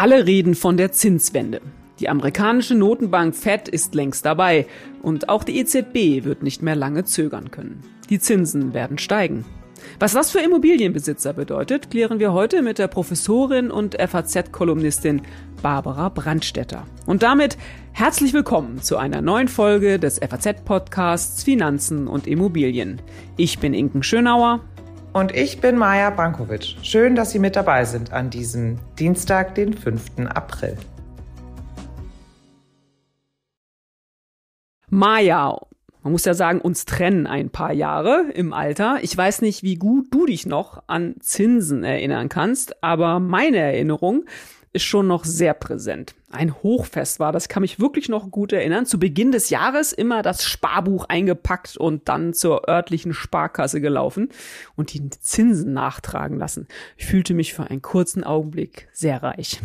[0.00, 1.60] Alle reden von der Zinswende.
[1.98, 4.66] Die amerikanische Notenbank Fed ist längst dabei
[5.02, 7.82] und auch die EZB wird nicht mehr lange zögern können.
[8.08, 9.44] Die Zinsen werden steigen.
[9.98, 15.22] Was das für Immobilienbesitzer bedeutet, klären wir heute mit der Professorin und FAZ-Kolumnistin
[15.62, 16.86] Barbara Brandstetter.
[17.04, 17.58] Und damit
[17.92, 23.02] herzlich willkommen zu einer neuen Folge des FAZ-Podcasts Finanzen und Immobilien.
[23.36, 24.60] Ich bin Inken Schönauer.
[25.12, 26.76] Und ich bin Maja Brankovic.
[26.82, 30.26] Schön, dass Sie mit dabei sind an diesem Dienstag, den 5.
[30.28, 30.76] April.
[34.88, 35.58] Maja,
[36.04, 38.98] man muss ja sagen, uns trennen ein paar Jahre im Alter.
[39.02, 44.26] Ich weiß nicht, wie gut du dich noch an Zinsen erinnern kannst, aber meine Erinnerung
[44.72, 46.14] ist schon noch sehr präsent.
[46.30, 48.86] Ein Hochfest war, das kann mich wirklich noch gut erinnern.
[48.86, 54.28] Zu Beginn des Jahres immer das Sparbuch eingepackt und dann zur örtlichen Sparkasse gelaufen
[54.76, 56.68] und die Zinsen nachtragen lassen.
[56.96, 59.60] Ich fühlte mich für einen kurzen Augenblick sehr reich.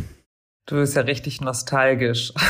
[0.65, 2.33] Du bist ja richtig nostalgisch.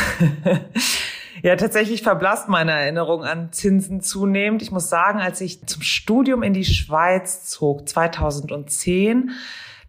[1.44, 4.62] Ja, tatsächlich verblasst meine Erinnerung an Zinsen zunehmend.
[4.62, 9.32] Ich muss sagen, als ich zum Studium in die Schweiz zog, 2010,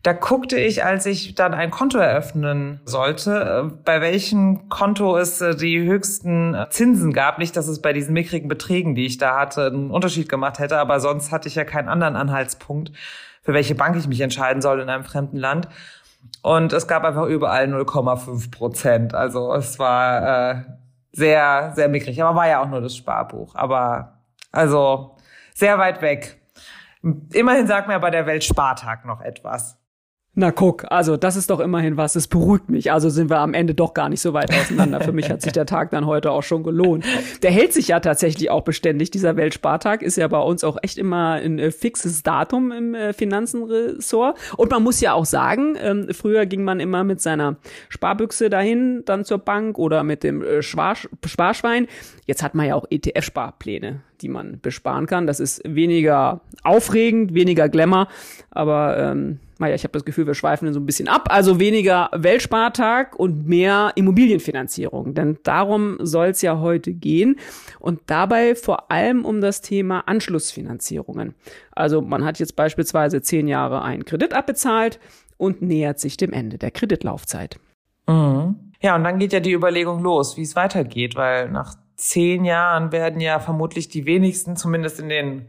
[0.02, 5.40] da guckte ich, als ich dann ein Konto eröffnen sollte, äh, bei welchem Konto es
[5.40, 7.38] äh, die höchsten äh, Zinsen gab.
[7.38, 10.78] Nicht, dass es bei diesen mickrigen Beträgen, die ich da hatte, einen Unterschied gemacht hätte,
[10.78, 12.92] aber sonst hatte ich ja keinen anderen Anhaltspunkt,
[13.42, 15.68] für welche Bank ich mich entscheiden soll in einem fremden Land.
[16.42, 19.14] Und es gab einfach überall 0,5 Prozent.
[19.14, 20.62] Also es war äh,
[21.12, 22.22] sehr, sehr mickrig.
[22.22, 23.54] Aber war ja auch nur das Sparbuch.
[23.54, 24.20] Aber
[24.52, 25.16] also
[25.54, 26.40] sehr weit weg.
[27.32, 29.78] Immerhin sagt mir aber der Weltspartag noch etwas.
[30.38, 32.92] Na guck, also das ist doch immerhin was, es beruhigt mich.
[32.92, 35.00] Also sind wir am Ende doch gar nicht so weit auseinander.
[35.00, 37.06] Für mich hat sich der Tag dann heute auch schon gelohnt.
[37.42, 39.10] Der hält sich ja tatsächlich auch beständig.
[39.10, 43.14] Dieser Weltspartag ist ja bei uns auch echt immer ein äh, fixes Datum im äh,
[43.14, 44.38] Finanzenressort.
[44.58, 47.56] Und man muss ja auch sagen, ähm, früher ging man immer mit seiner
[47.88, 51.86] Sparbüchse dahin, dann zur Bank oder mit dem äh, Sparschwein.
[52.26, 55.26] Jetzt hat man ja auch ETF-Sparpläne die man besparen kann.
[55.26, 58.08] Das ist weniger aufregend, weniger Glamour,
[58.50, 61.28] aber ähm, naja, ich habe das Gefühl, wir schweifen so ein bisschen ab.
[61.30, 65.14] Also weniger Weltspartag und mehr Immobilienfinanzierung.
[65.14, 67.36] Denn darum soll es ja heute gehen.
[67.78, 71.34] Und dabei vor allem um das Thema Anschlussfinanzierungen.
[71.72, 75.00] Also man hat jetzt beispielsweise zehn Jahre einen Kredit abbezahlt
[75.38, 77.58] und nähert sich dem Ende der Kreditlaufzeit.
[78.06, 78.56] Mhm.
[78.82, 82.92] Ja, und dann geht ja die Überlegung los, wie es weitergeht, weil nach zehn Jahren
[82.92, 85.46] werden ja vermutlich die wenigsten, zumindest in den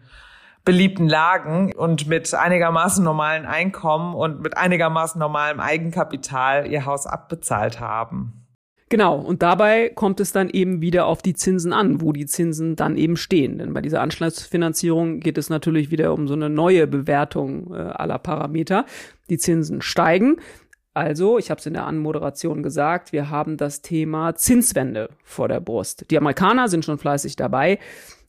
[0.67, 7.79] beliebten Lagen und mit einigermaßen normalen Einkommen und mit einigermaßen normalem Eigenkapital ihr Haus abbezahlt
[7.79, 8.45] haben.
[8.89, 12.75] Genau, und dabei kommt es dann eben wieder auf die Zinsen an, wo die Zinsen
[12.75, 13.59] dann eben stehen.
[13.59, 18.19] Denn bei dieser Anschlussfinanzierung geht es natürlich wieder um so eine neue Bewertung äh, aller
[18.19, 18.85] Parameter.
[19.29, 20.35] Die Zinsen steigen.
[20.94, 25.61] Also, ich habe es in der Anmoderation gesagt, wir haben das Thema Zinswende vor der
[25.61, 26.11] Brust.
[26.11, 27.79] Die Amerikaner sind schon fleißig dabei.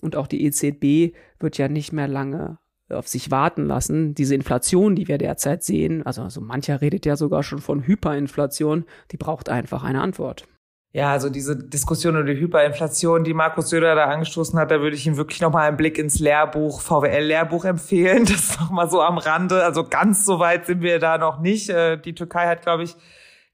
[0.01, 2.59] Und auch die EZB wird ja nicht mehr lange
[2.91, 4.15] auf sich warten lassen.
[4.15, 8.85] Diese Inflation, die wir derzeit sehen, also, also mancher redet ja sogar schon von Hyperinflation,
[9.13, 10.47] die braucht einfach eine Antwort.
[10.93, 14.97] Ja, also diese Diskussion über die Hyperinflation, die Markus Söder da angestoßen hat, da würde
[14.97, 18.25] ich ihm wirklich nochmal einen Blick ins Lehrbuch, VWL-Lehrbuch empfehlen.
[18.29, 19.63] Das ist nochmal so am Rande.
[19.63, 21.69] Also ganz so weit sind wir da noch nicht.
[21.69, 22.97] Äh, die Türkei hat, glaube ich,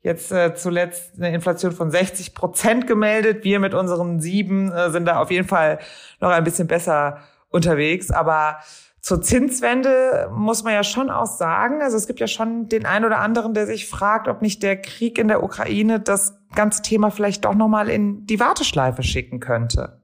[0.00, 3.42] jetzt äh, zuletzt eine Inflation von 60 Prozent gemeldet.
[3.42, 5.80] Wir mit unseren sieben äh, sind da auf jeden Fall
[6.20, 7.18] noch ein bisschen besser
[7.54, 8.10] unterwegs.
[8.10, 8.58] Aber
[9.00, 13.04] zur Zinswende muss man ja schon auch sagen, also es gibt ja schon den einen
[13.04, 17.10] oder anderen, der sich fragt, ob nicht der Krieg in der Ukraine das ganze Thema
[17.10, 20.00] vielleicht doch nochmal in die Warteschleife schicken könnte.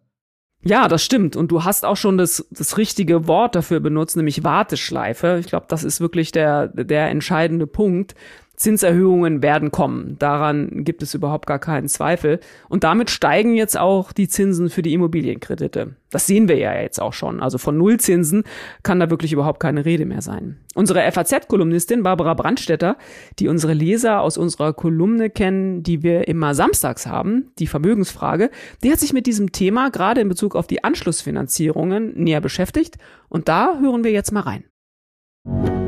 [0.63, 1.37] Ja, das stimmt.
[1.37, 5.39] Und du hast auch schon das, das richtige Wort dafür benutzt, nämlich Warteschleife.
[5.41, 8.15] Ich glaube, das ist wirklich der, der entscheidende Punkt.
[8.61, 10.17] Zinserhöhungen werden kommen.
[10.19, 12.41] Daran gibt es überhaupt gar keinen Zweifel.
[12.69, 15.97] Und damit steigen jetzt auch die Zinsen für die Immobilienkredite.
[16.11, 17.41] Das sehen wir ja jetzt auch schon.
[17.41, 18.45] Also von Nullzinsen
[18.83, 20.59] kann da wirklich überhaupt keine Rede mehr sein.
[20.75, 22.99] Unsere FAZ-Kolumnistin Barbara Brandstetter,
[23.39, 28.51] die unsere Leser aus unserer Kolumne kennen, die wir immer samstags haben, die Vermögensfrage,
[28.85, 32.99] die hat sich mit diesem Thema gerade in Bezug auf die Anschlussfinanzierungen näher beschäftigt.
[33.31, 35.80] Und da hören wir jetzt mal rein.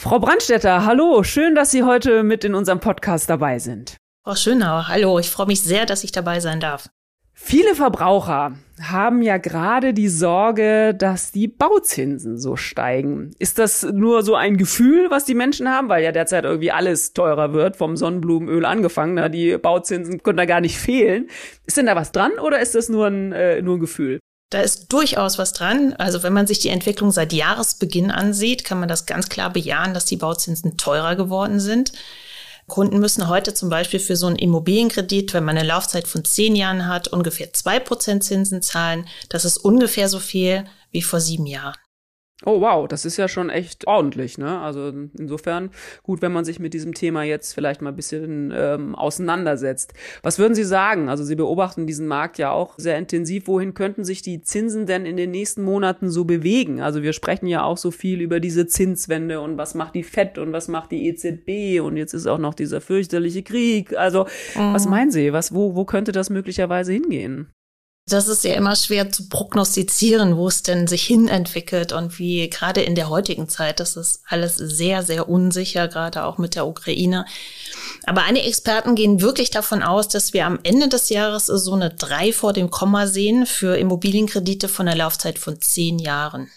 [0.00, 3.96] Frau Brandstetter, hallo, schön, dass Sie heute mit in unserem Podcast dabei sind.
[4.22, 6.88] Frau Schönauer, hallo, ich freue mich sehr, dass ich dabei sein darf.
[7.34, 13.32] Viele Verbraucher haben ja gerade die Sorge, dass die Bauzinsen so steigen.
[13.40, 17.12] Ist das nur so ein Gefühl, was die Menschen haben, weil ja derzeit irgendwie alles
[17.12, 21.26] teurer wird, vom Sonnenblumenöl angefangen, na, die Bauzinsen können da gar nicht fehlen.
[21.66, 24.20] Ist denn da was dran oder ist das nur ein, äh, nur ein Gefühl?
[24.50, 25.92] Da ist durchaus was dran.
[25.94, 29.92] Also wenn man sich die Entwicklung seit Jahresbeginn ansieht, kann man das ganz klar bejahen,
[29.92, 31.92] dass die Bauzinsen teurer geworden sind.
[32.66, 36.54] Kunden müssen heute zum Beispiel für so einen Immobilienkredit, wenn man eine Laufzeit von zehn
[36.54, 39.06] Jahren hat, ungefähr zwei Prozent Zinsen zahlen.
[39.30, 41.76] Das ist ungefähr so viel wie vor sieben Jahren.
[42.44, 44.60] Oh wow, das ist ja schon echt ordentlich, ne?
[44.60, 45.70] Also insofern
[46.04, 49.92] gut, wenn man sich mit diesem Thema jetzt vielleicht mal ein bisschen ähm, auseinandersetzt.
[50.22, 51.08] Was würden Sie sagen?
[51.08, 53.48] Also Sie beobachten diesen Markt ja auch sehr intensiv.
[53.48, 56.80] Wohin könnten sich die Zinsen denn in den nächsten Monaten so bewegen?
[56.80, 60.38] Also wir sprechen ja auch so viel über diese Zinswende und was macht die FED
[60.38, 63.96] und was macht die EZB und jetzt ist auch noch dieser fürchterliche Krieg.
[63.96, 64.74] Also mhm.
[64.74, 65.32] was meinen Sie?
[65.32, 67.48] Was wo wo könnte das möglicherweise hingehen?
[68.08, 72.48] Das ist ja immer schwer zu prognostizieren, wo es denn sich hin entwickelt und wie
[72.48, 76.66] gerade in der heutigen Zeit, das ist alles sehr, sehr unsicher, gerade auch mit der
[76.66, 77.26] Ukraine.
[78.04, 81.90] Aber einige Experten gehen wirklich davon aus, dass wir am Ende des Jahres so eine
[81.90, 86.48] drei vor dem Komma sehen für Immobilienkredite von einer Laufzeit von zehn Jahren.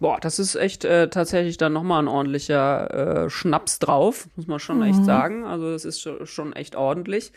[0.00, 4.58] Boah, das ist echt äh, tatsächlich dann nochmal ein ordentlicher äh, Schnaps drauf, muss man
[4.58, 4.84] schon mhm.
[4.84, 5.44] echt sagen.
[5.44, 7.32] Also das ist schon echt ordentlich.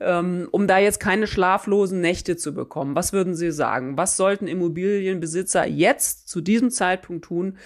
[0.00, 3.96] Ähm, um da jetzt keine schlaflosen Nächte zu bekommen, was würden Sie sagen?
[3.96, 7.56] Was sollten Immobilienbesitzer jetzt zu diesem Zeitpunkt tun,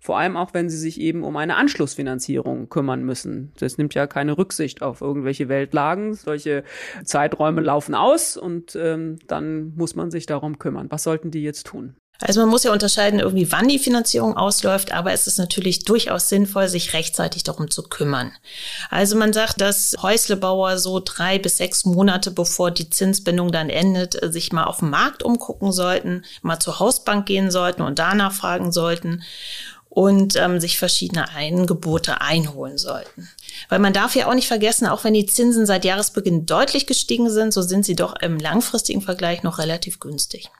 [0.00, 3.52] vor allem auch, wenn sie sich eben um eine Anschlussfinanzierung kümmern müssen.
[3.58, 6.14] Das nimmt ja keine Rücksicht auf irgendwelche Weltlagen.
[6.14, 6.62] Solche
[7.04, 10.86] Zeiträume laufen aus und ähm, dann muss man sich darum kümmern.
[10.90, 11.96] Was sollten die jetzt tun?
[12.20, 16.28] Also man muss ja unterscheiden, irgendwie wann die Finanzierung ausläuft, aber es ist natürlich durchaus
[16.28, 18.32] sinnvoll, sich rechtzeitig darum zu kümmern.
[18.90, 24.18] Also man sagt, dass Häuslebauer so drei bis sechs Monate bevor die Zinsbindung dann endet,
[24.32, 28.72] sich mal auf dem Markt umgucken sollten, mal zur Hausbank gehen sollten und danach fragen
[28.72, 29.22] sollten
[29.88, 33.28] und ähm, sich verschiedene Angebote einholen sollten.
[33.68, 37.30] Weil man darf ja auch nicht vergessen, auch wenn die Zinsen seit Jahresbeginn deutlich gestiegen
[37.30, 40.50] sind, so sind sie doch im langfristigen Vergleich noch relativ günstig.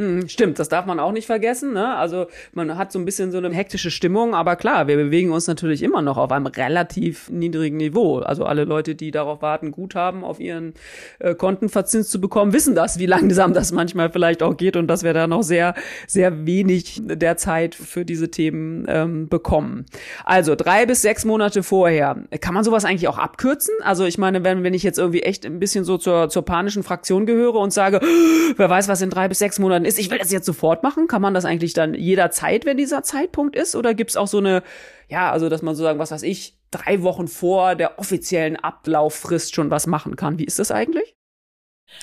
[0.00, 1.74] Mhm, stimmt, das darf man auch nicht vergessen.
[1.74, 1.94] Ne?
[1.94, 5.46] Also man hat so ein bisschen so eine hektische Stimmung, aber klar, wir bewegen uns
[5.46, 8.20] natürlich immer noch auf einem relativ niedrigen Niveau.
[8.20, 10.72] Also alle Leute, die darauf warten, Guthaben auf ihren
[11.18, 15.02] äh, Konten zu bekommen, wissen das, wie langsam das manchmal vielleicht auch geht und dass
[15.02, 15.74] wir da noch sehr,
[16.06, 19.84] sehr wenig der Zeit für diese Themen ähm, bekommen.
[20.24, 22.16] Also drei bis sechs Monate vorher.
[22.40, 23.74] Kann man sowas eigentlich auch abkürzen?
[23.82, 26.82] Also ich meine, wenn, wenn ich jetzt irgendwie echt ein bisschen so zur, zur panischen
[26.82, 28.00] Fraktion gehöre und sage,
[28.56, 31.08] wer weiß, was in drei bis sechs Monaten ist, ich will das jetzt sofort machen?
[31.08, 33.74] Kann man das eigentlich dann jederzeit, wenn dieser Zeitpunkt ist?
[33.74, 34.62] Oder gibt's auch so eine,
[35.08, 39.54] ja, also dass man so sagen, was weiß ich, drei Wochen vor der offiziellen Ablauffrist
[39.54, 40.38] schon was machen kann?
[40.38, 41.16] Wie ist das eigentlich?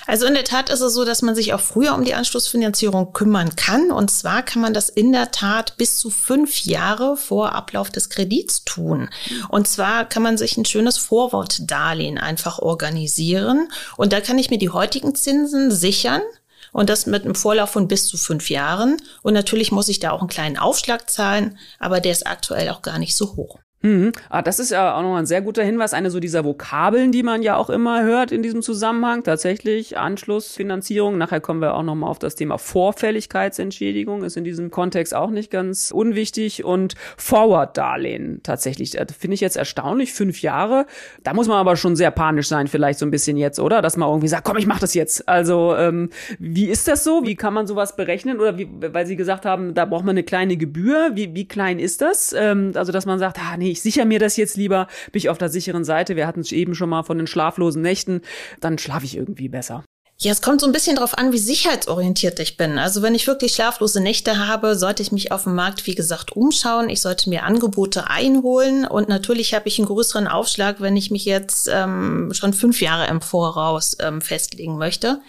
[0.06, 3.14] Also in der Tat ist es so, dass man sich auch früher um die Anschlussfinanzierung
[3.14, 3.92] kümmern kann.
[3.92, 8.10] Und zwar kann man das in der Tat bis zu fünf Jahre vor Ablauf des
[8.10, 9.10] Kredits tun.
[9.50, 13.70] Und zwar kann man sich ein schönes Vorwortdarlehen einfach organisieren.
[13.96, 16.22] Und da kann ich mir die heutigen Zinsen sichern
[16.72, 18.98] und das mit einem Vorlauf von bis zu fünf Jahren.
[19.22, 22.82] Und natürlich muss ich da auch einen kleinen Aufschlag zahlen, aber der ist aktuell auch
[22.82, 23.60] gar nicht so hoch.
[23.84, 24.12] Mhm.
[24.30, 25.94] Ah, das ist ja auch nochmal ein sehr guter Hinweis.
[25.94, 29.24] Eine so dieser Vokabeln, die man ja auch immer hört in diesem Zusammenhang.
[29.24, 31.18] Tatsächlich Anschlussfinanzierung.
[31.18, 34.24] Nachher kommen wir auch nochmal auf das Thema Vorfälligkeitsentschädigung.
[34.24, 36.66] Ist in diesem Kontext auch nicht ganz unwichtig.
[36.66, 38.92] Und Forward-Darlehen tatsächlich.
[38.92, 40.12] Das finde ich jetzt erstaunlich.
[40.12, 40.88] Fünf Jahre.
[41.24, 43.84] Da muss man aber schon sehr panisch sein, vielleicht so ein bisschen jetzt, oder?
[43.84, 45.30] Dass man irgendwie sagt, komm, ich mach das jetzt.
[45.30, 46.10] Also, ähm,
[46.40, 47.26] wie ist das so?
[47.26, 48.40] Wie kann man sowas berechnen?
[48.40, 51.12] Oder wie, weil Sie gesagt haben, da braucht man eine kleine Gebühr.
[51.14, 52.34] Wie, wie klein ist das?
[52.34, 55.20] Ähm, also, dass man sagt, ah, nee, nee, ich sichere mir das jetzt lieber, bin
[55.20, 56.16] ich auf der sicheren Seite.
[56.16, 58.22] Wir hatten es eben schon mal von den schlaflosen Nächten,
[58.62, 59.84] dann schlafe ich irgendwie besser.
[60.20, 62.80] Ja, es kommt so ein bisschen darauf an, wie sicherheitsorientiert ich bin.
[62.80, 66.36] Also wenn ich wirklich schlaflose Nächte habe, sollte ich mich auf dem Markt, wie gesagt,
[66.36, 66.90] umschauen.
[66.90, 71.26] Ich sollte mir Angebote einholen und natürlich habe ich einen größeren Aufschlag, wenn ich mich
[71.26, 75.22] jetzt ähm, schon fünf Jahre im Voraus ähm, festlegen möchte.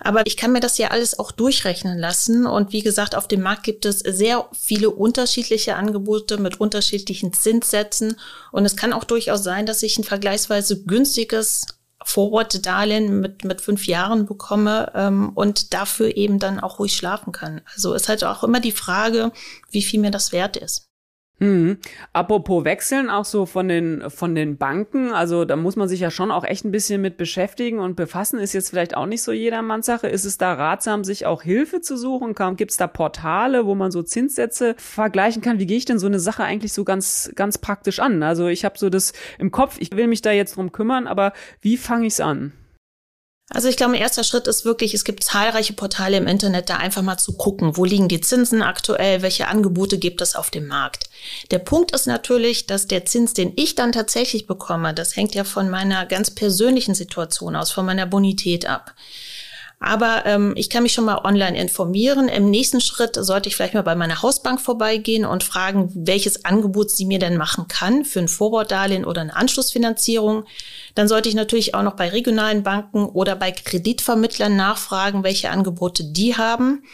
[0.00, 2.46] Aber ich kann mir das ja alles auch durchrechnen lassen.
[2.46, 8.16] Und wie gesagt, auf dem Markt gibt es sehr viele unterschiedliche Angebote mit unterschiedlichen Zinssätzen.
[8.52, 11.66] Und es kann auch durchaus sein, dass ich ein vergleichsweise günstiges
[12.04, 17.62] Forward-Darlehen mit, mit fünf Jahren bekomme ähm, und dafür eben dann auch ruhig schlafen kann.
[17.74, 19.32] Also es ist halt auch immer die Frage,
[19.70, 20.86] wie viel mir das wert ist.
[21.44, 21.76] Hm.
[22.14, 26.10] Apropos Wechseln, auch so von den, von den Banken, also da muss man sich ja
[26.10, 29.30] schon auch echt ein bisschen mit beschäftigen und befassen, ist jetzt vielleicht auch nicht so
[29.30, 30.08] jedermanns Sache.
[30.08, 32.34] Ist es da ratsam, sich auch Hilfe zu suchen?
[32.56, 35.58] Gibt es da Portale, wo man so Zinssätze vergleichen kann?
[35.58, 38.22] Wie gehe ich denn so eine Sache eigentlich so ganz, ganz praktisch an?
[38.22, 41.34] Also ich habe so das im Kopf, ich will mich da jetzt drum kümmern, aber
[41.60, 42.52] wie fange ich es an?
[43.50, 47.02] Also ich glaube, erster Schritt ist wirklich, es gibt zahlreiche Portale im Internet, da einfach
[47.02, 51.10] mal zu gucken, wo liegen die Zinsen aktuell, welche Angebote gibt es auf dem Markt.
[51.50, 55.44] Der Punkt ist natürlich, dass der Zins, den ich dann tatsächlich bekomme, das hängt ja
[55.44, 58.94] von meiner ganz persönlichen Situation aus, von meiner Bonität ab.
[59.84, 62.28] Aber ähm, ich kann mich schon mal online informieren.
[62.28, 66.90] Im nächsten Schritt sollte ich vielleicht mal bei meiner Hausbank vorbeigehen und fragen, welches Angebot
[66.90, 70.44] sie mir denn machen kann für ein Vorwortdarlehen oder eine Anschlussfinanzierung.
[70.94, 76.04] Dann sollte ich natürlich auch noch bei regionalen Banken oder bei Kreditvermittlern nachfragen, welche Angebote
[76.04, 76.84] die haben.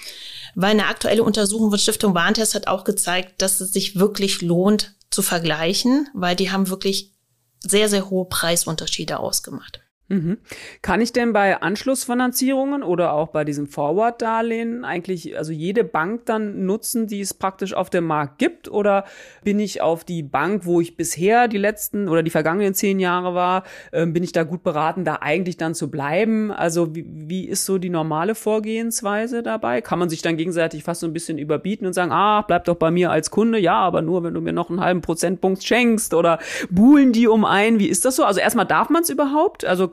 [0.54, 4.94] Weil eine aktuelle Untersuchung von Stiftung Warentest hat auch gezeigt, dass es sich wirklich lohnt
[5.10, 7.12] zu vergleichen, weil die haben wirklich
[7.60, 9.80] sehr, sehr hohe Preisunterschiede ausgemacht.
[10.10, 10.38] Mhm.
[10.82, 16.66] Kann ich denn bei Anschlussfinanzierungen oder auch bei diesem Forward-Darlehen eigentlich also jede Bank dann
[16.66, 18.68] nutzen, die es praktisch auf dem Markt gibt?
[18.68, 19.04] Oder
[19.44, 23.36] bin ich auf die Bank, wo ich bisher die letzten oder die vergangenen zehn Jahre
[23.36, 23.62] war,
[23.92, 26.50] äh, bin ich da gut beraten, da eigentlich dann zu bleiben?
[26.50, 29.80] Also wie, wie ist so die normale Vorgehensweise dabei?
[29.80, 32.76] Kann man sich dann gegenseitig fast so ein bisschen überbieten und sagen, ah, bleib doch
[32.76, 36.14] bei mir als Kunde, ja, aber nur, wenn du mir noch einen halben Prozentpunkt schenkst
[36.14, 37.78] oder buhlen die um ein?
[37.78, 38.24] Wie ist das so?
[38.24, 39.64] Also erstmal darf man es überhaupt?
[39.64, 39.88] Also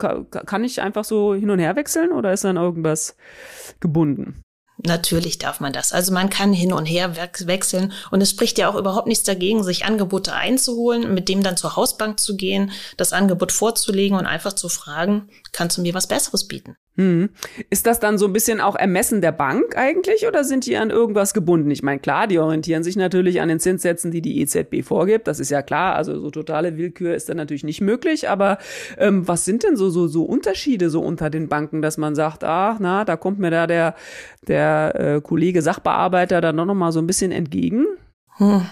[0.64, 3.16] ich einfach so hin und her wechseln oder ist dann irgendwas
[3.80, 4.42] gebunden?
[4.80, 5.92] Natürlich darf man das.
[5.92, 9.64] Also man kann hin und her wechseln und es spricht ja auch überhaupt nichts dagegen,
[9.64, 14.52] sich Angebote einzuholen, mit dem dann zur Hausbank zu gehen, das Angebot vorzulegen und einfach
[14.52, 16.76] zu fragen, kannst du mir was Besseres bieten?
[16.98, 17.28] Hm.
[17.70, 20.90] Ist das dann so ein bisschen auch Ermessen der Bank eigentlich oder sind die an
[20.90, 21.70] irgendwas gebunden?
[21.70, 25.28] Ich meine, klar, die orientieren sich natürlich an den Zinssätzen, die die EZB vorgibt.
[25.28, 25.94] Das ist ja klar.
[25.94, 28.28] Also so totale Willkür ist dann natürlich nicht möglich.
[28.28, 28.58] Aber
[28.96, 32.42] ähm, was sind denn so so so Unterschiede so unter den Banken, dass man sagt,
[32.42, 33.94] ach, na, da kommt mir da der
[34.48, 37.86] der äh, Kollege Sachbearbeiter dann noch mal so ein bisschen entgegen?
[38.38, 38.66] Hm.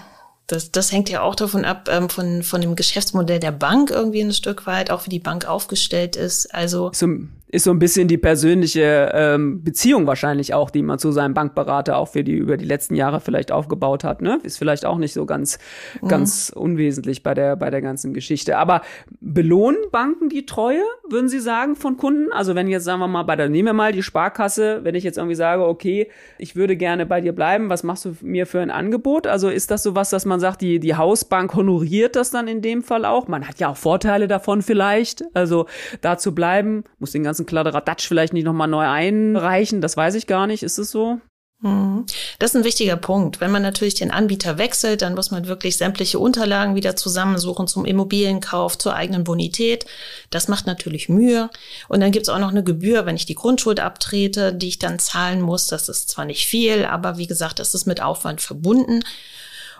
[0.47, 4.21] Das, das hängt ja auch davon ab, ähm, von, von dem Geschäftsmodell der Bank irgendwie
[4.21, 6.53] ein Stück weit, auch wie die Bank aufgestellt ist.
[6.53, 7.07] Also so,
[7.49, 11.97] ist so ein bisschen die persönliche ähm, Beziehung wahrscheinlich auch, die man zu seinem Bankberater
[11.97, 14.21] auch für die über die letzten Jahre vielleicht aufgebaut hat.
[14.21, 14.39] Ne?
[14.43, 15.57] Ist vielleicht auch nicht so ganz
[16.01, 16.09] mhm.
[16.09, 18.57] ganz unwesentlich bei der bei der ganzen Geschichte.
[18.57, 18.81] Aber
[19.21, 22.33] belohnen Banken die Treue, würden Sie sagen, von Kunden?
[22.33, 25.05] Also wenn jetzt sagen wir mal bei der nehmen wir mal die Sparkasse, wenn ich
[25.05, 28.59] jetzt irgendwie sage, okay, ich würde gerne bei dir bleiben, was machst du mir für
[28.59, 29.25] ein Angebot?
[29.25, 32.61] Also ist das so was, dass man sagt, die die Hausbank honoriert das dann in
[32.61, 33.29] dem Fall auch?
[33.29, 35.65] Man hat ja auch Vorteile davon vielleicht, also
[36.01, 39.81] da zu bleiben, muss den ganzen ganzen Kladderadatsch vielleicht nicht nochmal neu einreichen?
[39.81, 40.61] Das weiß ich gar nicht.
[40.61, 41.19] Ist es so?
[41.61, 42.05] Mhm.
[42.37, 43.41] Das ist ein wichtiger Punkt.
[43.41, 47.83] Wenn man natürlich den Anbieter wechselt, dann muss man wirklich sämtliche Unterlagen wieder zusammensuchen zum
[47.85, 49.85] Immobilienkauf, zur eigenen Bonität.
[50.29, 51.49] Das macht natürlich Mühe.
[51.87, 54.79] Und dann gibt es auch noch eine Gebühr, wenn ich die Grundschuld abtrete, die ich
[54.79, 55.65] dann zahlen muss.
[55.67, 59.03] Das ist zwar nicht viel, aber wie gesagt, das ist mit Aufwand verbunden.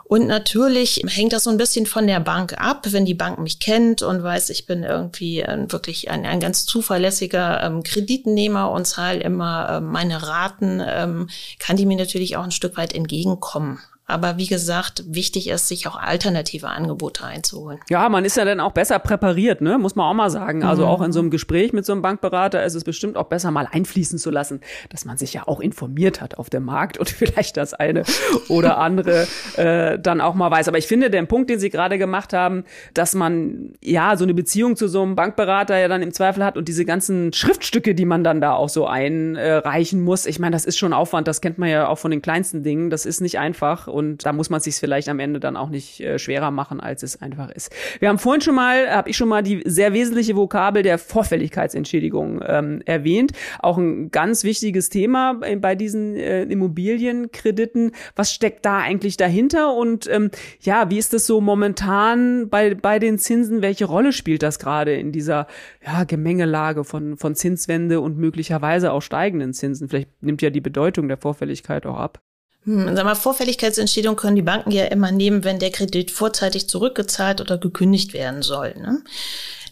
[0.08, 2.86] Und natürlich hängt das so ein bisschen von der Bank ab.
[2.92, 6.66] Wenn die Bank mich kennt und weiß, ich bin irgendwie äh, wirklich ein, ein ganz
[6.66, 12.44] zuverlässiger ähm, Kreditnehmer und zahle immer äh, meine Raten, ähm, kann die mir natürlich auch
[12.44, 13.80] ein Stück weit entgegenkommen.
[14.10, 17.80] Aber wie gesagt, wichtig ist, sich auch alternative Angebote einzuholen.
[17.90, 19.78] Ja, man ist ja dann auch besser präpariert, ne?
[19.78, 20.64] muss man auch mal sagen.
[20.64, 20.88] Also mhm.
[20.88, 23.68] auch in so einem Gespräch mit so einem Bankberater ist es bestimmt auch besser, mal
[23.70, 27.58] einfließen zu lassen, dass man sich ja auch informiert hat auf dem Markt und vielleicht
[27.58, 28.04] das eine
[28.48, 30.70] oder andere äh, dann auch mal weiß.
[30.70, 34.34] Aber ich finde den Punkt, den Sie gerade gemacht haben, dass man ja so eine
[34.34, 38.06] Beziehung zu so einem Bankberater ja dann im Zweifel hat und diese ganzen Schriftstücke, die
[38.06, 40.28] man dann da auch so einreichen muss.
[40.28, 42.90] Ich meine, das ist schon Aufwand, das kennt man ja auch von den kleinsten Dingen.
[42.90, 46.00] Das ist nicht einfach und da muss man sich vielleicht am Ende dann auch nicht
[46.00, 47.74] äh, schwerer machen, als es einfach ist.
[48.00, 52.44] Wir haben vorhin schon mal, habe ich schon mal die sehr wesentliche Vokabel der Vorfälligkeitsentschädigung
[52.46, 53.32] ähm, erwähnt.
[53.60, 57.92] Auch ein ganz wichtiges Thema bei, bei diesen äh, Immobilienkrediten.
[58.16, 59.74] Was steckt da eigentlich dahinter?
[59.74, 60.30] Und ähm,
[60.62, 63.63] ja, wie ist das so momentan bei, bei den Zinsen?
[63.63, 65.48] Welche Rolle spielt das gerade in dieser
[65.84, 69.89] ja, Gemengelage von, von Zinswende und möglicherweise auch steigenden Zinsen?
[69.89, 72.22] Vielleicht nimmt ja die Bedeutung der Vorfälligkeit auch ab.
[72.68, 77.40] Hm, sag mal, Vorfälligkeitsentschädigung können die Banken ja immer nehmen, wenn der Kredit vorzeitig zurückgezahlt
[77.40, 78.76] oder gekündigt werden soll.
[78.78, 79.02] Ne?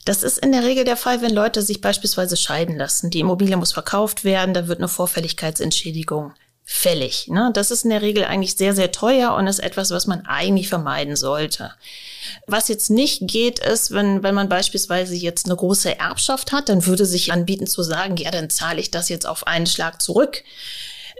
[0.05, 3.09] Das ist in der Regel der Fall, wenn Leute sich beispielsweise scheiden lassen.
[3.09, 6.31] Die Immobilie muss verkauft werden, da wird eine Vorfälligkeitsentschädigung
[6.63, 7.27] fällig.
[7.27, 7.51] Ne?
[7.53, 10.69] Das ist in der Regel eigentlich sehr, sehr teuer und ist etwas, was man eigentlich
[10.69, 11.73] vermeiden sollte.
[12.47, 16.85] Was jetzt nicht geht, ist, wenn, wenn man beispielsweise jetzt eine große Erbschaft hat, dann
[16.85, 20.43] würde sich anbieten zu sagen, ja, dann zahle ich das jetzt auf einen Schlag zurück.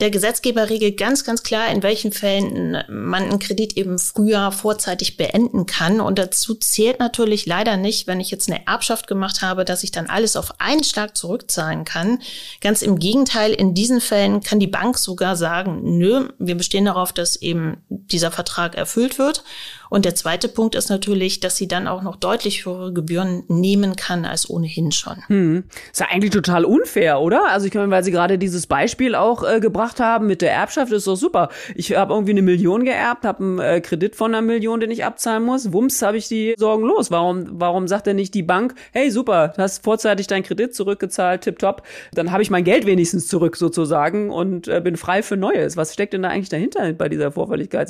[0.01, 5.15] Der Gesetzgeber regelt ganz, ganz klar, in welchen Fällen man einen Kredit eben früher vorzeitig
[5.15, 6.01] beenden kann.
[6.01, 9.91] Und dazu zählt natürlich leider nicht, wenn ich jetzt eine Erbschaft gemacht habe, dass ich
[9.91, 12.19] dann alles auf einen Schlag zurückzahlen kann.
[12.59, 17.13] Ganz im Gegenteil, in diesen Fällen kann die Bank sogar sagen, nö, wir bestehen darauf,
[17.13, 17.77] dass eben
[18.11, 19.43] dieser Vertrag erfüllt wird.
[19.89, 23.95] Und der zweite Punkt ist natürlich, dass sie dann auch noch deutlich höhere Gebühren nehmen
[23.95, 25.17] kann als ohnehin schon.
[25.27, 25.63] Hm.
[25.91, 27.49] Ist ja eigentlich total unfair, oder?
[27.49, 30.91] Also ich meine, weil Sie gerade dieses Beispiel auch äh, gebracht haben mit der Erbschaft,
[30.91, 31.49] ist doch super.
[31.75, 35.05] Ich habe irgendwie eine Million geerbt, habe einen äh, Kredit von einer Million, den ich
[35.05, 35.71] abzahlen muss.
[35.71, 37.11] Wumms, habe ich die Sorgen los.
[37.11, 41.41] Warum, warum sagt denn nicht die Bank, hey super, du hast vorzeitig deinen Kredit zurückgezahlt,
[41.41, 41.83] tipptopp,
[42.13, 45.77] dann habe ich mein Geld wenigstens zurück sozusagen und äh, bin frei für Neues.
[45.77, 47.31] Was steckt denn da eigentlich dahinter bei dieser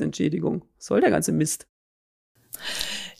[0.05, 0.63] Vorfälligkeitsentschädigung?
[0.77, 1.67] Was soll der ganze Mist?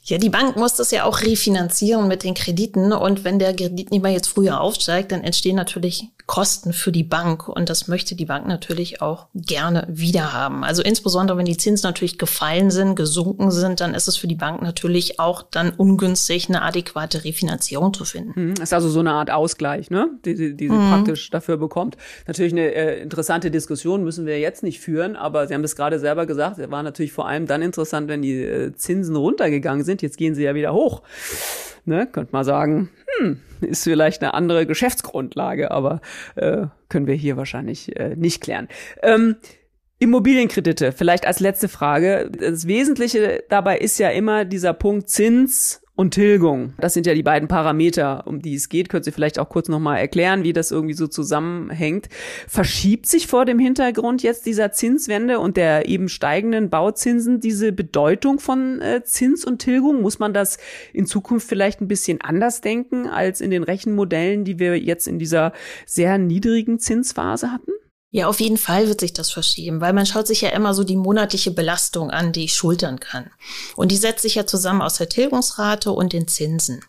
[0.04, 2.92] Ja, die Bank muss das ja auch refinanzieren mit den Krediten.
[2.92, 7.48] Und wenn der Kreditnehmer jetzt früher aufsteigt, dann entstehen natürlich Kosten für die Bank.
[7.48, 10.64] Und das möchte die Bank natürlich auch gerne wieder haben.
[10.64, 14.34] Also insbesondere, wenn die Zinsen natürlich gefallen sind, gesunken sind, dann ist es für die
[14.34, 18.48] Bank natürlich auch dann ungünstig, eine adäquate Refinanzierung zu finden.
[18.48, 20.10] Mhm, ist also so eine Art Ausgleich, ne?
[20.24, 20.90] die, die sie mhm.
[20.90, 21.96] praktisch dafür bekommt.
[22.26, 25.98] Natürlich eine äh, interessante Diskussion müssen wir jetzt nicht führen, aber Sie haben es gerade
[25.98, 30.02] selber gesagt, es war natürlich vor allem dann interessant, wenn die äh, Zinsen runtergegangen sind,
[30.02, 31.02] jetzt gehen sie ja wieder hoch.
[31.88, 36.00] Ne, könnte man sagen, hm, ist vielleicht eine andere Geschäftsgrundlage, aber
[36.34, 38.66] äh, können wir hier wahrscheinlich äh, nicht klären.
[39.02, 39.36] Ähm,
[39.98, 42.30] Immobilienkredite, vielleicht als letzte Frage.
[42.30, 46.74] Das Wesentliche dabei ist ja immer dieser Punkt Zins und Tilgung.
[46.78, 48.90] Das sind ja die beiden Parameter, um die es geht.
[48.90, 52.08] Könnt ihr vielleicht auch kurz nochmal erklären, wie das irgendwie so zusammenhängt.
[52.46, 58.38] Verschiebt sich vor dem Hintergrund jetzt dieser Zinswende und der eben steigenden Bauzinsen diese Bedeutung
[58.38, 60.02] von äh, Zins und Tilgung?
[60.02, 60.58] Muss man das
[60.92, 65.18] in Zukunft vielleicht ein bisschen anders denken als in den Rechenmodellen, die wir jetzt in
[65.18, 65.52] dieser
[65.86, 67.72] sehr niedrigen Zinsphase hatten?
[68.16, 70.84] Ja, auf jeden Fall wird sich das verschieben, weil man schaut sich ja immer so
[70.84, 73.28] die monatliche Belastung an, die ich schultern kann.
[73.76, 76.80] Und die setzt sich ja zusammen aus der Tilgungsrate und den Zinsen.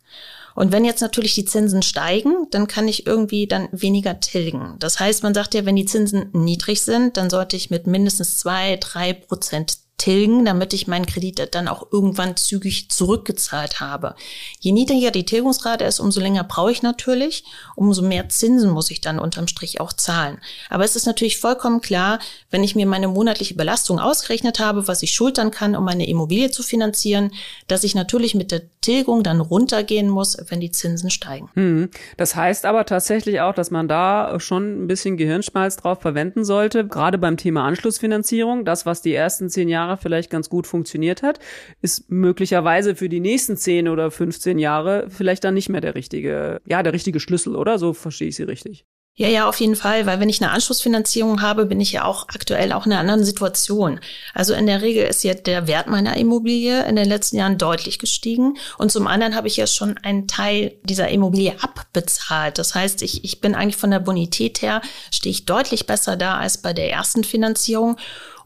[0.55, 4.77] Und wenn jetzt natürlich die Zinsen steigen, dann kann ich irgendwie dann weniger tilgen.
[4.79, 8.38] Das heißt, man sagt ja, wenn die Zinsen niedrig sind, dann sollte ich mit mindestens
[8.38, 14.15] zwei, drei Prozent tilgen, damit ich meinen Kredit dann auch irgendwann zügig zurückgezahlt habe.
[14.59, 17.43] Je niedriger die Tilgungsrate ist, umso länger brauche ich natürlich,
[17.75, 20.37] umso mehr Zinsen muss ich dann unterm Strich auch zahlen.
[20.69, 22.19] Aber es ist natürlich vollkommen klar,
[22.51, 26.51] wenn ich mir meine monatliche Belastung ausgerechnet habe, was ich schultern kann, um meine Immobilie
[26.51, 27.31] zu finanzieren,
[27.67, 31.49] dass ich natürlich mit der Tilgung dann runtergehen muss, wenn die Zinsen steigen.
[31.55, 31.89] Hm.
[32.17, 36.87] Das heißt aber tatsächlich auch, dass man da schon ein bisschen Gehirnschmalz drauf verwenden sollte,
[36.87, 41.24] gerade beim Thema Anschlussfinanzierung, das, was die ersten zehn Jahre Jahre vielleicht ganz gut funktioniert
[41.24, 41.39] hat,
[41.82, 46.62] ist möglicherweise für die nächsten 10 oder 15 Jahre vielleicht dann nicht mehr der richtige,
[46.65, 47.80] ja, der richtige Schlüssel, oder?
[47.80, 48.86] So verstehe ich sie richtig.
[49.19, 52.28] Ja, ja, auf jeden Fall, weil wenn ich eine Anschlussfinanzierung habe, bin ich ja auch
[52.28, 54.00] aktuell auch in einer anderen Situation.
[54.36, 57.97] Also in der Regel ist ja der Wert meiner Immobilie in den letzten Jahren deutlich
[57.97, 62.60] gestiegen und zum anderen habe ich ja schon einen Teil dieser Immobilie abbezahlt.
[62.60, 66.38] Das heißt, ich, ich bin eigentlich von der Bonität her, stehe ich deutlich besser da
[66.38, 67.97] als bei der ersten Finanzierung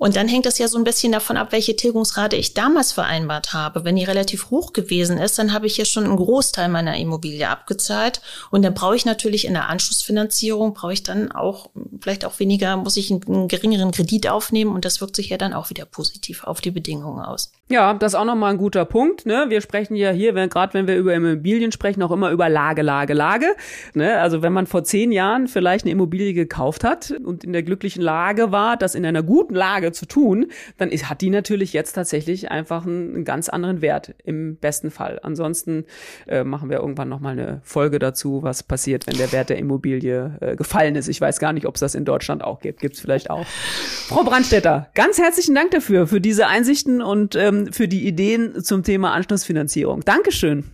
[0.01, 3.53] und dann hängt es ja so ein bisschen davon ab, welche Tilgungsrate ich damals vereinbart
[3.53, 3.85] habe.
[3.85, 7.47] Wenn die relativ hoch gewesen ist, dann habe ich ja schon einen Großteil meiner Immobilie
[7.47, 8.19] abgezahlt.
[8.49, 11.69] Und dann brauche ich natürlich in der Anschlussfinanzierung, brauche ich dann auch
[12.01, 14.73] vielleicht auch weniger, muss ich einen, geringeren Kredit aufnehmen.
[14.73, 17.51] Und das wirkt sich ja dann auch wieder positiv auf die Bedingungen aus.
[17.69, 19.27] Ja, das ist auch nochmal ein guter Punkt.
[19.27, 19.45] Ne?
[19.49, 23.13] Wir sprechen ja hier, gerade wenn wir über Immobilien sprechen, auch immer über Lage, Lage,
[23.13, 23.55] Lage.
[23.93, 24.17] Ne?
[24.19, 28.01] Also wenn man vor zehn Jahren vielleicht eine Immobilie gekauft hat und in der glücklichen
[28.01, 32.51] Lage war, das in einer guten Lage zu tun, dann hat die natürlich jetzt tatsächlich
[32.51, 35.19] einfach einen, einen ganz anderen Wert im besten Fall.
[35.23, 35.85] Ansonsten
[36.27, 39.57] äh, machen wir irgendwann noch mal eine Folge dazu, was passiert, wenn der Wert der
[39.57, 41.07] Immobilie äh, gefallen ist.
[41.07, 42.79] Ich weiß gar nicht, ob es das in Deutschland auch gibt.
[42.79, 43.45] Gibt es vielleicht auch.
[43.45, 48.83] Frau Brandstetter, ganz herzlichen Dank dafür, für diese Einsichten und ähm, für die Ideen zum
[48.83, 50.01] Thema Anschlussfinanzierung.
[50.01, 50.65] Dankeschön.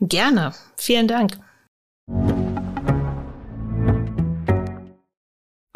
[0.00, 0.52] Gerne.
[0.76, 1.38] Vielen Dank.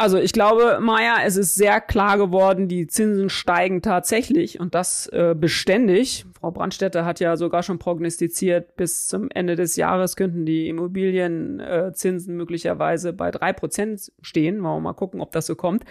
[0.00, 5.08] Also ich glaube, Maya, es ist sehr klar geworden, die Zinsen steigen tatsächlich und das
[5.08, 6.24] äh, beständig.
[6.40, 12.32] Frau Brandstätter hat ja sogar schon prognostiziert, bis zum Ende des Jahres könnten die Immobilienzinsen
[12.32, 14.62] äh, möglicherweise bei drei Prozent stehen.
[14.62, 15.84] Wollen wir mal gucken, ob das so kommt.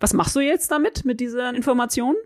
[0.00, 2.16] Was machst du jetzt damit, mit dieser Information?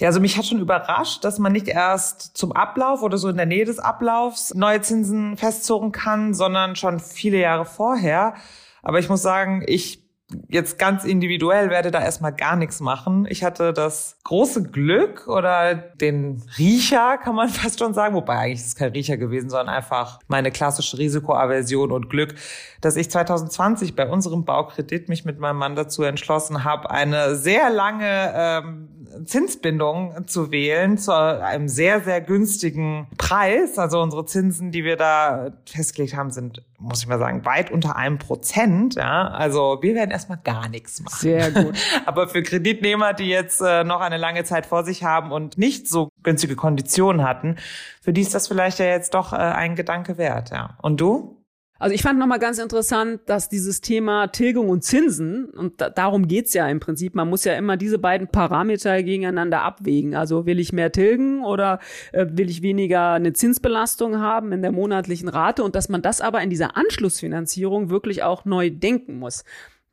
[0.00, 3.36] Ja, also mich hat schon überrascht, dass man nicht erst zum Ablauf oder so in
[3.36, 8.34] der Nähe des Ablaufs neue Zinsen festzurren kann, sondern schon viele Jahre vorher.
[8.82, 10.03] Aber ich muss sagen, ich
[10.48, 13.26] jetzt ganz individuell werde da erstmal gar nichts machen.
[13.28, 18.60] Ich hatte das große Glück oder den Riecher, kann man fast schon sagen, wobei eigentlich
[18.60, 22.34] ist es kein Riecher gewesen, sondern einfach meine klassische Risikoaversion und Glück,
[22.80, 27.70] dass ich 2020 bei unserem Baukredit mich mit meinem Mann dazu entschlossen habe, eine sehr
[27.70, 33.78] lange ähm, Zinsbindung zu wählen zu einem sehr, sehr günstigen Preis.
[33.78, 37.96] Also unsere Zinsen, die wir da festgelegt haben, sind, muss ich mal sagen, weit unter
[37.96, 38.94] einem Prozent.
[38.94, 41.18] Ja, also wir werden erstmal gar nichts machen.
[41.18, 41.74] Sehr gut.
[42.06, 45.88] Aber für Kreditnehmer, die jetzt äh, noch eine lange Zeit vor sich haben und nicht
[45.88, 47.56] so günstige Konditionen hatten,
[48.02, 50.50] für die ist das vielleicht ja jetzt doch äh, ein Gedanke wert.
[50.50, 50.76] Ja.
[50.82, 51.43] Und du?
[51.80, 56.28] Also ich fand nochmal ganz interessant, dass dieses Thema Tilgung und Zinsen, und da, darum
[56.28, 60.14] geht's ja im Prinzip, man muss ja immer diese beiden Parameter gegeneinander abwägen.
[60.14, 61.80] Also will ich mehr tilgen oder
[62.12, 66.20] äh, will ich weniger eine Zinsbelastung haben in der monatlichen Rate und dass man das
[66.20, 69.44] aber in dieser Anschlussfinanzierung wirklich auch neu denken muss.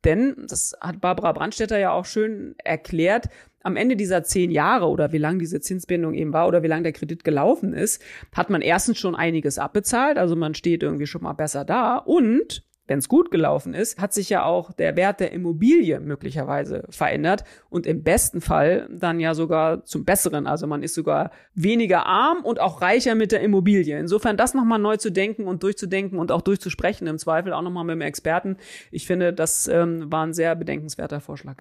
[0.06, 3.30] Denn, das hat Barbara Brandstetter ja auch schön erklärt,
[3.64, 6.84] am Ende dieser zehn Jahre oder wie lang diese Zinsbindung eben war oder wie lang
[6.84, 8.02] der Kredit gelaufen ist,
[8.34, 11.98] hat man erstens schon einiges abbezahlt, also man steht irgendwie schon mal besser da.
[11.98, 16.84] Und wenn es gut gelaufen ist, hat sich ja auch der Wert der Immobilie möglicherweise
[16.90, 20.46] verändert und im besten Fall dann ja sogar zum Besseren.
[20.46, 23.98] Also man ist sogar weniger arm und auch reicher mit der Immobilie.
[23.98, 27.86] Insofern das nochmal neu zu denken und durchzudenken und auch durchzusprechen, im Zweifel auch nochmal
[27.86, 28.58] mit dem Experten.
[28.92, 31.56] Ich finde, das ähm, war ein sehr bedenkenswerter Vorschlag.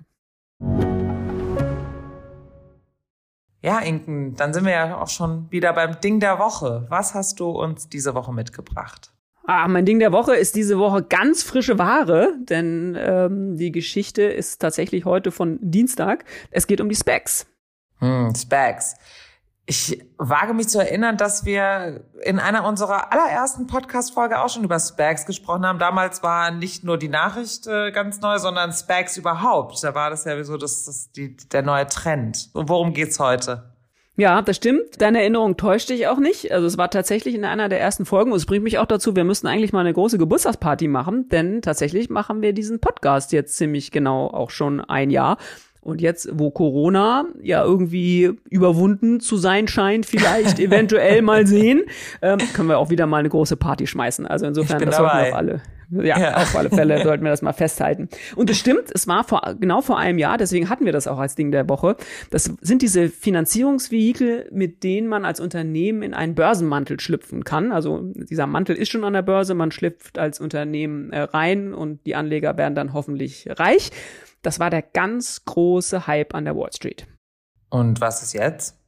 [3.63, 6.87] Ja, Inken, dann sind wir ja auch schon wieder beim Ding der Woche.
[6.89, 9.13] Was hast du uns diese Woche mitgebracht?
[9.45, 14.23] Ah, mein Ding der Woche ist diese Woche ganz frische Ware, denn ähm, die Geschichte
[14.23, 16.25] ist tatsächlich heute von Dienstag.
[16.51, 17.47] Es geht um die Specs.
[17.99, 18.95] Hm, Specs.
[19.67, 24.81] Ich wage mich zu erinnern, dass wir in einer unserer allerersten Podcast-Folge auch schon über
[24.81, 25.79] Specs gesprochen haben.
[25.79, 29.83] Damals war nicht nur die Nachricht äh, ganz neu, sondern Specs überhaupt.
[29.85, 32.51] Da war das ja so das, das, die, der neue Trend.
[32.53, 33.73] Und worum geht's heute?
[34.17, 35.01] Ja, das stimmt.
[35.01, 36.53] Deine Erinnerung täuscht dich auch nicht.
[36.53, 39.17] Also es war tatsächlich in einer der ersten Folgen und es bringt mich auch dazu,
[39.17, 43.57] wir müssten eigentlich mal eine große Geburtstagsparty machen, denn tatsächlich machen wir diesen Podcast jetzt
[43.57, 45.39] ziemlich genau auch schon ein Jahr.
[45.83, 51.85] Und jetzt, wo Corona ja irgendwie überwunden zu sein scheint, vielleicht eventuell mal sehen,
[52.21, 54.27] ähm, können wir auch wieder mal eine große Party schmeißen.
[54.27, 55.63] Also insofern, das sollten wir auch alle.
[55.91, 58.09] Ja, ja, auf alle Fälle sollten wir das mal festhalten.
[58.37, 61.19] Und es stimmt, es war vor, genau vor einem Jahr, deswegen hatten wir das auch
[61.19, 61.97] als Ding der Woche.
[62.31, 67.73] Das sind diese Finanzierungsvehikel, mit denen man als Unternehmen in einen Börsenmantel schlüpfen kann.
[67.73, 72.07] Also dieser Mantel ist schon an der Börse, man schlüpft als Unternehmen äh, rein und
[72.07, 73.91] die Anleger werden dann hoffentlich reich.
[74.43, 77.07] Das war der ganz große Hype an der Wall Street.
[77.69, 78.80] Und was ist jetzt?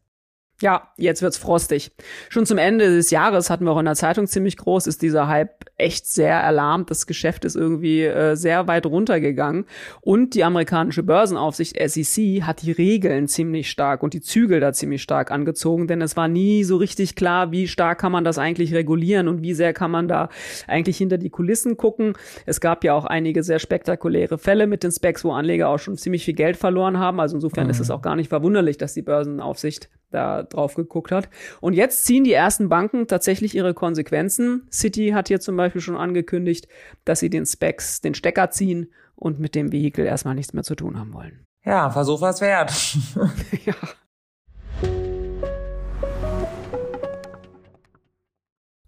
[0.62, 1.90] Ja, jetzt wird's frostig.
[2.28, 5.26] Schon zum Ende des Jahres hatten wir auch in der Zeitung ziemlich groß, ist dieser
[5.26, 6.88] Hype echt sehr erlahmt.
[6.88, 9.64] Das Geschäft ist irgendwie äh, sehr weit runtergegangen.
[10.02, 15.02] Und die amerikanische Börsenaufsicht SEC hat die Regeln ziemlich stark und die Zügel da ziemlich
[15.02, 18.72] stark angezogen, denn es war nie so richtig klar, wie stark kann man das eigentlich
[18.72, 20.28] regulieren und wie sehr kann man da
[20.68, 22.12] eigentlich hinter die Kulissen gucken.
[22.46, 25.96] Es gab ja auch einige sehr spektakuläre Fälle mit den Specs, wo Anleger auch schon
[25.96, 27.18] ziemlich viel Geld verloren haben.
[27.18, 27.70] Also insofern mhm.
[27.70, 31.28] ist es auch gar nicht verwunderlich, dass die Börsenaufsicht da drauf geguckt hat.
[31.60, 34.66] Und jetzt ziehen die ersten Banken tatsächlich ihre Konsequenzen.
[34.70, 36.68] City hat hier zum Beispiel schon angekündigt,
[37.04, 40.74] dass sie den Specs den Stecker ziehen und mit dem Vehikel erstmal nichts mehr zu
[40.74, 41.44] tun haben wollen.
[41.64, 42.72] Ja, Versuch was wert.
[43.64, 43.74] ja.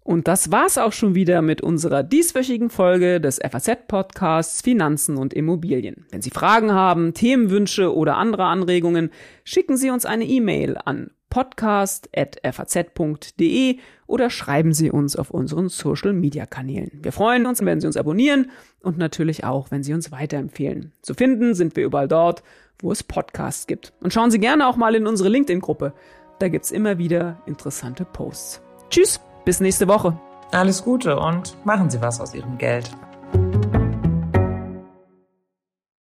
[0.07, 6.05] Und das war's auch schon wieder mit unserer dieswöchigen Folge des FAZ-Podcasts Finanzen und Immobilien.
[6.11, 9.09] Wenn Sie Fragen haben, Themenwünsche oder andere Anregungen,
[9.43, 16.99] schicken Sie uns eine E-Mail an podcast.faz.de oder schreiben Sie uns auf unseren Social-Media-Kanälen.
[17.01, 20.93] Wir freuen uns, wenn Sie uns abonnieren und natürlich auch, wenn Sie uns weiterempfehlen.
[21.01, 22.43] Zu finden sind wir überall dort,
[22.79, 23.93] wo es Podcasts gibt.
[24.01, 25.93] Und schauen Sie gerne auch mal in unsere LinkedIn-Gruppe.
[26.39, 28.61] Da gibt's immer wieder interessante Posts.
[28.89, 30.19] Tschüss, bis nächste Woche.
[30.51, 32.89] Alles Gute und machen Sie was aus Ihrem Geld.